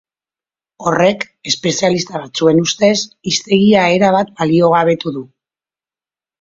[0.91, 1.21] Horrek,
[1.51, 2.91] espezialista batzuen ustez,
[3.33, 5.27] hiztegia erabat baliogabetu du.